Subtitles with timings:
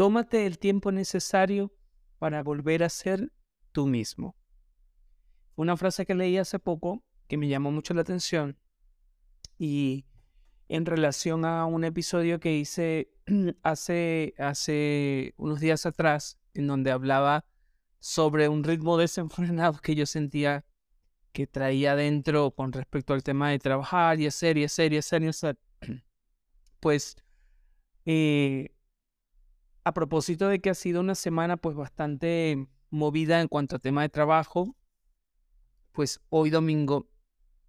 [0.00, 1.74] tómate el tiempo necesario
[2.18, 3.34] para volver a ser
[3.70, 4.34] tú mismo.
[5.56, 8.58] Una frase que leí hace poco que me llamó mucho la atención
[9.58, 10.06] y
[10.68, 13.12] en relación a un episodio que hice
[13.62, 17.44] hace, hace unos días atrás, en donde hablaba
[17.98, 20.64] sobre un ritmo desenfrenado que yo sentía
[21.32, 25.22] que traía dentro con respecto al tema de trabajar y hacer y hacer y hacer
[25.24, 25.58] y hacer.
[26.80, 27.16] Pues
[28.06, 28.70] eh,
[29.84, 34.02] a propósito de que ha sido una semana pues bastante movida en cuanto a tema
[34.02, 34.76] de trabajo,
[35.92, 37.08] pues hoy domingo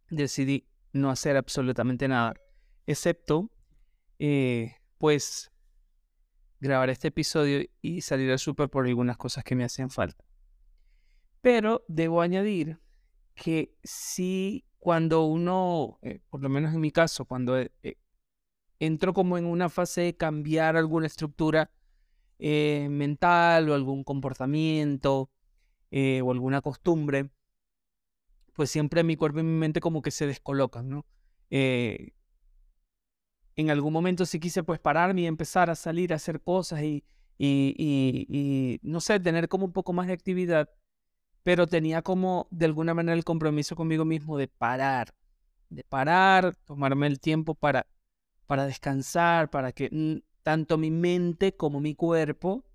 [0.10, 2.34] decidí no hacer absolutamente nada,
[2.86, 3.50] excepto
[4.20, 5.52] eh, pues
[6.60, 10.24] grabar este episodio y salir al súper por algunas cosas que me hacían falta.
[11.42, 12.80] Pero debo añadir
[13.34, 17.72] que sí, cuando uno, eh, por lo menos en mi caso, cuando eh,
[18.80, 21.72] entro como en una fase de cambiar alguna estructura
[22.42, 25.30] mental o algún comportamiento
[25.92, 27.30] o alguna costumbre,
[28.54, 31.06] pues siempre mi cuerpo y mi mente como que se descolocan, ¿no?
[31.50, 32.12] Eh,
[33.56, 37.04] en algún momento sí quise pues pararme y empezar a salir a hacer cosas y,
[37.38, 40.70] y, no sé, tener como un poco más de actividad,
[41.44, 45.14] pero tenía como de alguna manera el compromiso conmigo mismo de parar,
[45.70, 47.88] de parar, tomarme el tiempo para,
[48.48, 52.66] para descansar, para que tanto mi mente como mi cuerpo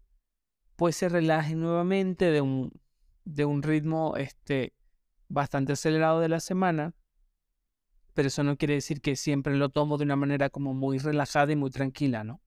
[0.76, 2.70] pues se relajen nuevamente de un,
[3.24, 4.74] de un ritmo este,
[5.28, 6.94] bastante acelerado de la semana,
[8.14, 11.52] pero eso no quiere decir que siempre lo tomo de una manera como muy relajada
[11.52, 12.40] y muy tranquila, ¿no?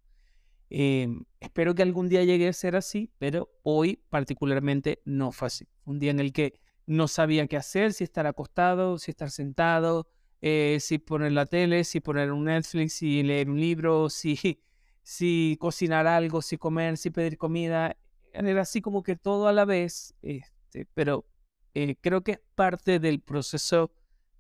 [0.72, 5.68] Em, espero que algún día llegue a ser así, pero hoy particularmente no fue así.
[5.86, 10.08] Un día en el que no sabía qué hacer, si estar acostado, si estar sentado,
[10.42, 14.62] eh, si poner la tele, si poner un Netflix, si leer un libro, si,
[15.10, 17.98] si cocinar algo, si comer, si pedir comida.
[18.32, 21.26] Era así como que todo a la vez, este, pero
[21.74, 23.92] eh, creo que es parte del proceso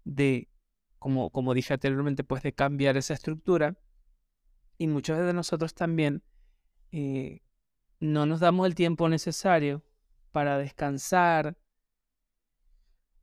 [0.03, 0.47] de,
[0.99, 3.79] como, como dije anteriormente, pues de cambiar esa estructura.
[4.77, 6.21] Y muchos de nosotros también
[6.91, 7.41] eh,
[7.99, 9.83] no nos damos el tiempo necesario
[10.31, 11.57] para descansar,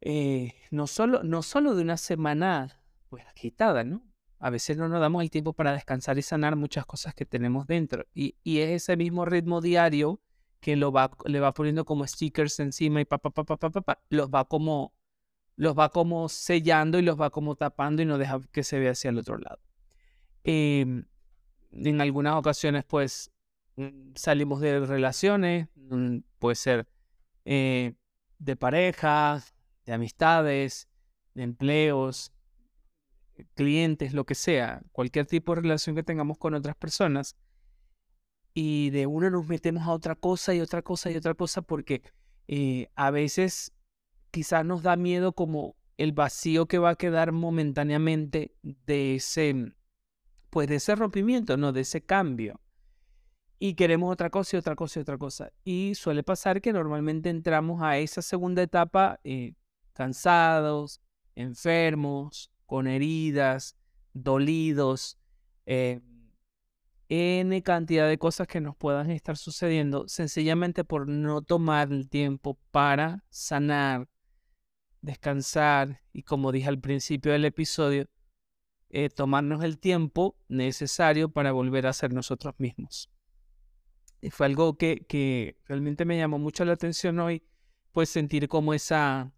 [0.01, 4.03] eh, no, solo, no solo de una semana pues agitada, ¿no?
[4.39, 7.67] A veces no nos damos el tiempo para descansar y sanar muchas cosas que tenemos
[7.67, 8.05] dentro.
[8.15, 10.21] Y, y es ese mismo ritmo diario
[10.61, 13.71] que lo va, le va poniendo como stickers encima y pa, pa, pa, pa, pa,
[13.71, 14.93] pa, los va como
[15.57, 18.93] los va como sellando y los va como tapando y no deja que se vea
[18.93, 19.59] hacia el otro lado.
[20.45, 21.07] Em,
[21.73, 23.33] en algunas ocasiones, pues,
[23.77, 26.87] mm, salimos de relaciones, mm, puede ser
[27.47, 27.95] eh,
[28.39, 29.55] de parejas,
[29.87, 30.89] de amistades,
[31.35, 32.33] de empleos,
[33.55, 37.37] clientes, lo que sea, cualquier tipo de relación que tengamos con otras personas,
[38.59, 42.03] y de una nos metemos a otra cosa y otra cosa y otra cosa porque
[42.49, 43.75] eh, a veces
[44.31, 49.75] quizás nos da miedo como el vacío que va a quedar momentáneamente de ese,
[50.49, 52.61] pues de ese rompimiento, no de ese cambio.
[53.59, 55.53] Y queremos otra cosa y otra cosa y otra cosa.
[55.63, 59.53] Y suele pasar que normalmente entramos a esa segunda etapa eh,
[59.93, 61.03] cansados,
[61.35, 63.77] enfermos, con heridas,
[64.13, 65.19] dolidos,
[65.65, 66.01] eh,
[67.09, 72.59] N cantidad de cosas que nos puedan estar sucediendo sencillamente por no tomar el tiempo
[72.73, 74.09] para sanar,
[75.03, 78.09] descansar y como dije al principio del episodio,
[78.89, 83.09] eh, tomarnos el tiempo necesario para volver a ser nosotros mismos.
[84.21, 87.45] Y fue algo que, que realmente me llamó mucho la atención hoy,
[87.93, 89.33] pues sentir como esa,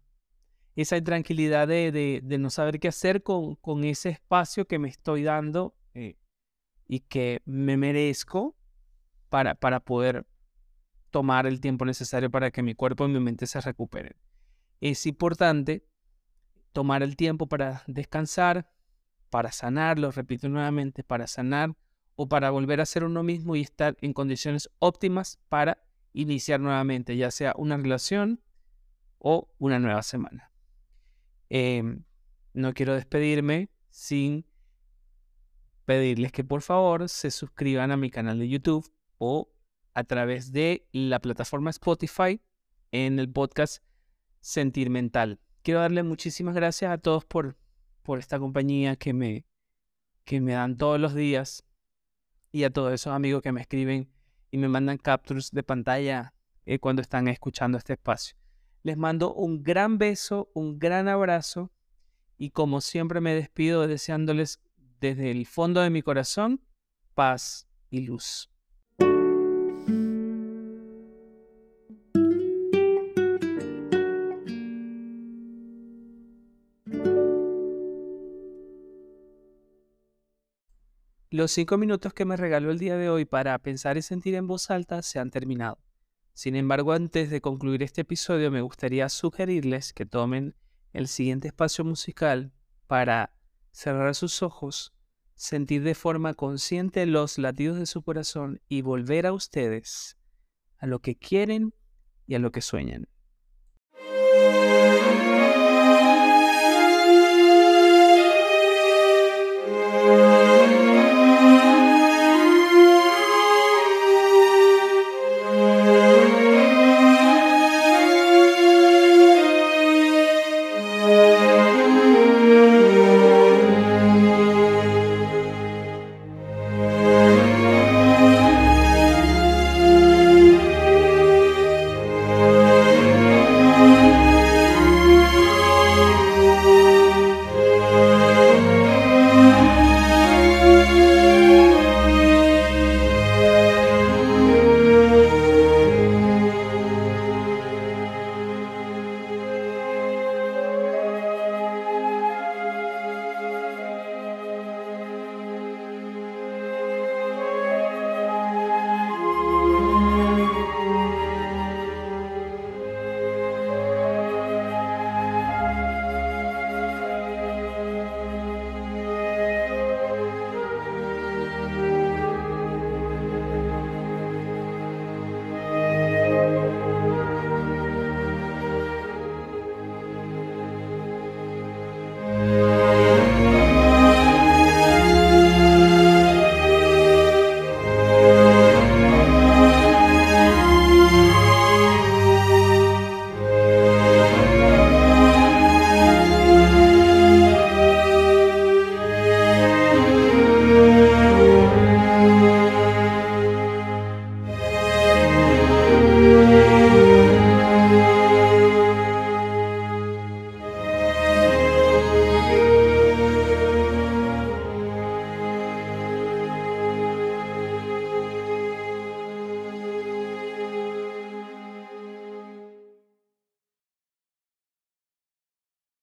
[0.81, 5.23] esa intranquilidad de, de, no saber qué hacer con, con ese espacio que me estoy
[5.23, 6.15] dando eh,
[6.87, 8.55] y que me merezco
[9.27, 10.25] para, para poder
[11.09, 14.15] tomar el tiempo necesario para que mi cuerpo y mi mente se recuperen.
[14.79, 15.85] Es importante
[16.71, 18.71] tomar el tiempo para descansar,
[19.29, 21.75] para sanar, lo repito nuevamente, para sanar
[22.15, 25.83] o para volver a ser uno mismo y estar en condiciones óptimas para
[26.13, 28.41] iniciar nuevamente, ya sea una relación
[29.17, 30.49] o una nueva semana.
[31.49, 32.03] Em,
[32.53, 34.45] no quiero despedirme sin
[35.85, 38.87] pedirles que por favor se suscriban a mi canal de YouTube
[39.17, 39.51] o
[39.95, 42.41] a través de la plataforma Spotify
[42.91, 43.83] en el podcast
[44.39, 45.39] Sentir Mental.
[45.63, 47.57] Quiero darle muchísimas gracias a todos por,
[48.03, 49.45] por esta compañía que me,
[50.25, 51.65] que me dan todos los días
[52.51, 54.09] y a todos esos amigos que me escriben
[54.51, 56.33] y me mandan captures de pantalla
[56.65, 58.37] eh, cuando están escuchando este espacio.
[58.83, 61.71] Les mando un gran beso, un gran abrazo
[62.37, 64.61] y como siempre me despido deseándoles
[65.01, 66.61] desde el fondo de mi corazón
[67.13, 68.49] paz y luz.
[81.31, 84.47] Los cinco minutos que me regaló el día de hoy para pensar y sentir en
[84.47, 85.77] voz alta se han terminado.
[86.39, 90.55] Sin embargo, antes de concluir este episodio, me gustaría sugerirles que tomen
[90.93, 92.53] el siguiente espacio musical
[92.87, 93.33] para
[93.73, 94.93] cerrar sus ojos,
[95.35, 100.17] sentir de forma consciente los latidos de su corazón y volver a ustedes,
[100.77, 101.73] a lo que quieren
[102.25, 103.09] y a lo que sueñan.